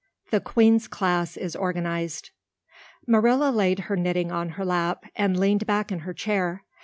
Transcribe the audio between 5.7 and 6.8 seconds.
in her chair.